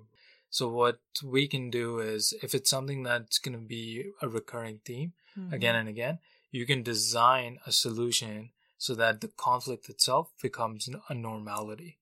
So 0.51 0.69
what 0.69 0.99
we 1.23 1.47
can 1.47 1.71
do 1.71 1.99
is 1.99 2.33
if 2.43 2.55
it's 2.55 2.71
something 2.71 3.03
that's 3.03 3.39
going 3.39 3.57
to 3.57 3.65
be 3.65 4.13
a 4.23 4.29
recurring 4.29 4.81
theme 4.85 5.13
mm-hmm. 5.39 5.53
again 5.53 5.77
and 5.77 5.89
again, 5.89 6.19
you 6.51 6.65
can 6.65 6.83
design 6.83 7.59
a 7.67 7.73
solution 7.73 8.51
so 8.79 8.95
that 8.95 9.21
the 9.21 9.29
conflict 9.29 9.89
itself 9.89 10.33
becomes 10.41 10.89
a 11.09 11.15
normality. 11.15 11.99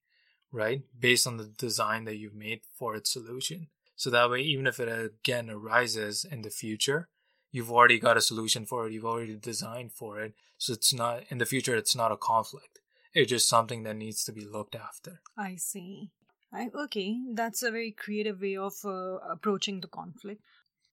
right? 0.53 0.83
Based 0.99 1.27
on 1.27 1.39
the 1.39 1.47
design 1.47 2.05
that 2.05 2.17
you've 2.17 2.35
made 2.35 2.61
for 2.79 2.95
its 2.95 3.11
solution. 3.11 3.69
So 3.97 4.11
that 4.11 4.31
way, 4.31 4.41
even 4.43 4.67
if 4.67 4.79
it 4.79 4.89
again 4.89 5.51
arises 5.51 6.25
in 6.31 6.43
the 6.43 6.51
future, 6.51 7.09
you've 7.51 7.73
already 7.73 7.99
got 7.99 8.17
a 8.17 8.21
solution 8.21 8.67
for 8.67 8.87
it. 8.87 8.93
You've 8.93 9.05
already 9.07 9.35
designed 9.37 9.93
for 9.93 10.21
it. 10.21 10.35
So 10.59 10.75
it's 10.75 10.93
not, 10.93 11.25
in 11.31 11.39
the 11.39 11.47
future, 11.47 11.75
it's 11.75 11.97
not 11.97 12.13
a 12.13 12.17
conflict. 12.17 12.72
It's 13.15 13.31
just 13.31 13.49
something 13.49 13.83
that 13.83 13.97
needs 13.97 14.25
to 14.25 14.33
be 14.33 14.45
looked 14.45 14.75
after. 14.75 15.21
I 15.37 15.57
see. 15.57 16.11
I, 16.53 16.69
okay, 16.75 17.19
that's 17.33 17.63
a 17.63 17.71
very 17.71 17.93
creative 17.93 18.41
way 18.41 18.57
of 18.57 18.75
uh, 18.85 19.17
approaching 19.29 19.81
the 19.81 19.89
conflict. 19.89 20.43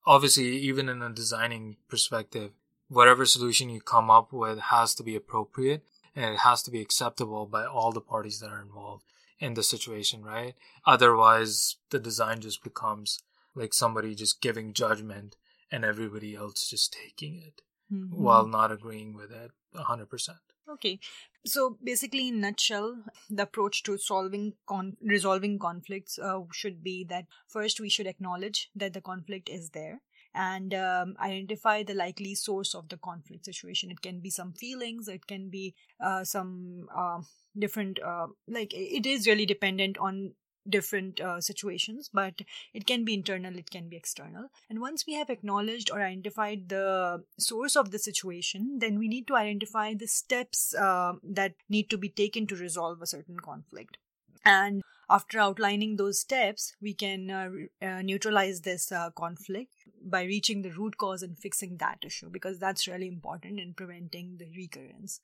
Obviously, 0.05 0.57
even 0.57 0.87
in 0.87 1.01
a 1.01 1.09
designing 1.09 1.77
perspective, 1.89 2.51
whatever 2.87 3.25
solution 3.25 3.69
you 3.69 3.81
come 3.81 4.09
up 4.09 4.31
with 4.31 4.59
has 4.59 4.95
to 4.95 5.03
be 5.03 5.15
appropriate 5.15 5.83
and 6.15 6.33
it 6.33 6.39
has 6.39 6.63
to 6.63 6.71
be 6.71 6.81
acceptable 6.81 7.45
by 7.45 7.65
all 7.65 7.91
the 7.91 8.01
parties 8.01 8.39
that 8.39 8.49
are 8.49 8.61
involved 8.61 9.03
in 9.39 9.53
the 9.53 9.63
situation, 9.63 10.23
right? 10.23 10.55
Otherwise, 10.85 11.77
the 11.91 11.99
design 11.99 12.41
just 12.41 12.63
becomes 12.63 13.19
like 13.55 13.73
somebody 13.73 14.15
just 14.15 14.41
giving 14.41 14.73
judgment 14.73 15.35
and 15.71 15.85
everybody 15.85 16.35
else 16.35 16.69
just 16.69 16.93
taking 16.93 17.37
it 17.37 17.61
mm-hmm. 17.91 18.21
while 18.21 18.47
not 18.47 18.71
agreeing 18.71 19.13
with 19.13 19.31
it 19.31 19.51
100%. 19.75 20.29
Okay. 20.69 20.99
So 21.45 21.77
basically, 21.81 22.27
in 22.27 22.41
nutshell, 22.41 23.03
the 23.29 23.43
approach 23.43 23.83
to 23.83 23.97
solving 23.97 24.53
con- 24.67 24.97
resolving 25.01 25.57
conflicts 25.57 26.19
uh, 26.19 26.41
should 26.51 26.83
be 26.83 27.05
that 27.05 27.25
first 27.47 27.79
we 27.79 27.89
should 27.89 28.07
acknowledge 28.07 28.69
that 28.75 28.93
the 28.93 29.01
conflict 29.01 29.49
is 29.49 29.69
there 29.69 30.01
and 30.35 30.73
um, 30.73 31.15
identify 31.19 31.81
the 31.81 31.93
likely 31.93 32.35
source 32.35 32.75
of 32.75 32.89
the 32.89 32.97
conflict 32.97 33.45
situation. 33.45 33.89
It 33.89 34.01
can 34.01 34.19
be 34.19 34.29
some 34.29 34.53
feelings, 34.53 35.07
it 35.07 35.25
can 35.27 35.49
be 35.49 35.75
uh, 36.03 36.23
some 36.23 36.87
uh, 36.95 37.21
different, 37.57 37.99
uh, 38.03 38.27
like 38.47 38.73
it 38.73 39.05
is 39.05 39.25
really 39.25 39.45
dependent 39.45 39.97
on 39.97 40.33
different 40.69 41.19
uh, 41.19 41.41
situations, 41.41 42.09
but 42.13 42.41
it 42.73 42.85
can 42.85 43.05
be 43.05 43.13
internal, 43.13 43.57
it 43.57 43.69
can 43.69 43.89
be 43.89 43.97
external. 43.97 44.49
And 44.69 44.81
once 44.81 45.05
we 45.05 45.13
have 45.13 45.29
acknowledged 45.29 45.91
or 45.91 46.01
identified 46.01 46.69
the 46.69 47.23
source 47.37 47.75
of 47.75 47.91
the 47.91 47.99
situation, 47.99 48.79
then 48.79 48.99
we 48.99 49.07
need 49.07 49.27
to 49.27 49.35
identify 49.35 49.93
the 49.93 50.07
steps 50.07 50.73
uh, 50.75 51.13
that 51.23 51.53
need 51.69 51.89
to 51.89 51.97
be 51.97 52.09
taken 52.09 52.47
to 52.47 52.55
resolve 52.55 53.01
a 53.01 53.07
certain 53.07 53.39
conflict. 53.39 53.97
And 54.45 54.81
after 55.09 55.39
outlining 55.39 55.95
those 55.95 56.19
steps, 56.19 56.75
we 56.81 56.93
can 56.93 57.31
uh, 57.31 57.49
uh, 57.85 58.01
neutralize 58.01 58.61
this 58.61 58.91
uh, 58.91 59.09
conflict 59.11 59.71
by 60.03 60.23
reaching 60.23 60.61
the 60.61 60.71
root 60.71 60.97
cause 60.97 61.23
and 61.23 61.37
fixing 61.37 61.77
that 61.77 61.97
issue 62.05 62.29
because 62.29 62.59
that's 62.59 62.87
really 62.87 63.07
important 63.07 63.59
in 63.59 63.73
preventing 63.73 64.37
the 64.37 64.47
recurrence. 64.55 65.19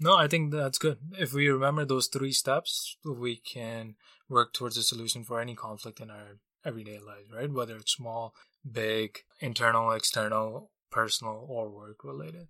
No, 0.00 0.16
I 0.16 0.26
think 0.28 0.52
that's 0.52 0.78
good. 0.78 0.98
If 1.18 1.32
we 1.32 1.48
remember 1.48 1.84
those 1.84 2.08
three 2.08 2.32
steps, 2.32 2.96
we 3.04 3.36
can 3.36 3.94
work 4.28 4.52
towards 4.52 4.76
a 4.76 4.82
solution 4.82 5.24
for 5.24 5.40
any 5.40 5.54
conflict 5.54 6.00
in 6.00 6.10
our 6.10 6.38
everyday 6.64 6.98
lives, 6.98 7.30
right? 7.32 7.50
Whether 7.50 7.76
it's 7.76 7.92
small, 7.92 8.34
big, 8.70 9.20
internal, 9.40 9.92
external, 9.92 10.70
personal, 10.90 11.46
or 11.48 11.68
work 11.68 12.04
related. 12.04 12.48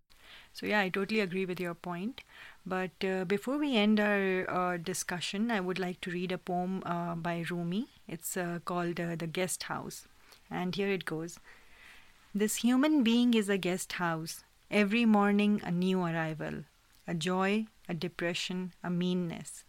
So, 0.53 0.67
yeah, 0.67 0.81
I 0.81 0.89
totally 0.89 1.21
agree 1.21 1.45
with 1.45 1.61
your 1.61 1.75
point. 1.75 2.23
But 2.65 2.93
uh, 3.05 3.25
before 3.25 3.59
we 3.59 3.77
end 3.77 4.01
our 4.01 4.49
uh, 4.49 4.77
discussion, 4.79 5.51
I 5.51 5.61
would 5.61 5.79
like 5.79 6.01
to 6.03 6.11
read 6.11 6.33
a 6.33 6.39
poem 6.39 6.83
uh, 6.87 7.15
by 7.15 7.45
Rumi. 7.51 7.89
It's 8.09 8.37
uh, 8.37 8.61
called 8.65 9.01
uh, 9.01 9.17
The 9.17 9.27
Guest 9.27 9.65
House. 9.65 10.07
And 10.51 10.75
here 10.75 10.89
it 10.89 11.05
goes 11.05 11.39
This 12.35 12.57
human 12.57 13.03
being 13.03 13.35
is 13.35 13.49
a 13.49 13.59
guest 13.59 13.93
house, 13.95 14.45
every 14.71 15.05
morning 15.05 15.61
a 15.65 15.71
new 15.71 16.03
arrival, 16.03 16.65
a 17.07 17.15
joy, 17.15 17.67
a 17.89 17.95
depression, 17.95 18.73
a 18.83 18.91
meanness. 18.91 19.65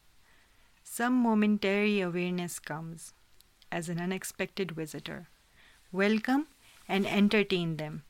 Some 0.84 1.14
momentary 1.14 2.00
awareness 2.02 2.60
comes 2.60 3.14
as 3.72 3.90
an 3.90 4.00
unexpected 4.00 4.72
visitor. 4.72 5.28
Welcome 5.92 6.48
and 6.88 7.06
entertain 7.06 7.78
them, 7.78 8.04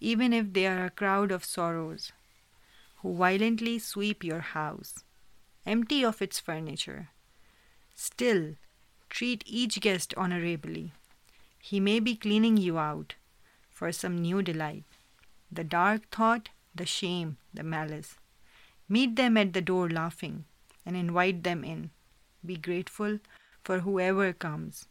even 0.00 0.32
if 0.32 0.52
they 0.52 0.66
are 0.66 0.84
a 0.84 0.90
crowd 0.90 1.30
of 1.30 1.44
sorrows 1.44 2.12
who 3.02 3.14
violently 3.14 3.78
sweep 3.78 4.22
your 4.22 4.40
house, 4.40 5.04
empty 5.66 6.04
of 6.04 6.20
its 6.22 6.38
furniture. 6.38 7.08
Still, 7.94 8.54
treat 9.08 9.42
each 9.46 9.80
guest 9.80 10.14
honorably. 10.16 10.92
He 11.60 11.80
may 11.80 12.00
be 12.00 12.16
cleaning 12.16 12.56
you 12.56 12.78
out 12.78 13.14
for 13.70 13.92
some 13.92 14.18
new 14.18 14.42
delight 14.42 14.84
the 15.50 15.64
dark 15.64 16.08
thought, 16.10 16.48
the 16.74 16.86
shame, 16.86 17.36
the 17.52 17.62
malice. 17.62 18.16
Meet 18.88 19.16
them 19.16 19.36
at 19.36 19.52
the 19.52 19.60
door 19.60 19.88
laughing 19.88 20.44
and 20.84 20.96
invite 20.96 21.42
them 21.42 21.64
in. 21.64 21.90
Be 22.44 22.56
grateful 22.56 23.18
for 23.62 23.80
whoever 23.80 24.32
comes 24.32 24.86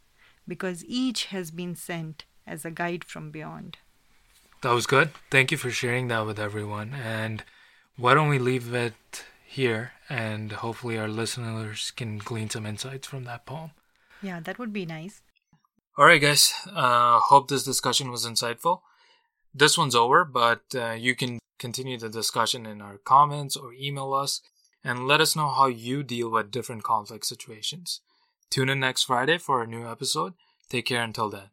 because 0.48 0.84
each 0.86 1.26
has 1.26 1.50
been 1.50 1.76
sent 1.76 2.24
as 2.46 2.64
a 2.64 2.70
guide 2.70 3.04
from 3.04 3.30
beyond. 3.30 3.78
That 4.62 4.72
was 4.72 4.86
good. 4.86 5.10
Thank 5.30 5.50
you 5.50 5.58
for 5.58 5.70
sharing 5.70 6.08
that 6.08 6.26
with 6.26 6.38
everyone. 6.38 6.94
And 6.94 7.44
why 7.96 8.14
don't 8.14 8.28
we 8.28 8.38
leave 8.38 8.72
it 8.74 9.24
here 9.44 9.92
and 10.08 10.52
hopefully 10.52 10.98
our 10.98 11.08
listeners 11.08 11.90
can 11.90 12.18
glean 12.18 12.48
some 12.48 12.66
insights 12.66 13.06
from 13.06 13.24
that 13.24 13.44
poem? 13.44 13.72
Yeah, 14.22 14.40
that 14.40 14.58
would 14.58 14.72
be 14.72 14.86
nice. 14.86 15.20
All 15.98 16.06
right, 16.06 16.22
guys. 16.22 16.54
Uh, 16.74 17.18
hope 17.18 17.48
this 17.48 17.64
discussion 17.64 18.10
was 18.10 18.24
insightful. 18.24 18.80
This 19.54 19.76
one's 19.76 19.94
over, 19.94 20.24
but 20.24 20.62
uh, 20.74 20.92
you 20.92 21.14
can 21.14 21.38
continue 21.62 21.96
the 21.96 22.08
discussion 22.08 22.66
in 22.66 22.82
our 22.82 22.98
comments 22.98 23.56
or 23.56 23.72
email 23.72 24.12
us 24.12 24.42
and 24.82 25.06
let 25.06 25.20
us 25.20 25.36
know 25.36 25.48
how 25.48 25.66
you 25.66 26.02
deal 26.02 26.28
with 26.28 26.50
different 26.50 26.82
conflict 26.82 27.24
situations. 27.24 28.00
Tune 28.50 28.68
in 28.68 28.80
next 28.80 29.04
Friday 29.04 29.38
for 29.38 29.62
a 29.62 29.66
new 29.66 29.88
episode. 29.88 30.34
Take 30.68 30.86
care 30.86 31.02
until 31.02 31.30
then. 31.30 31.50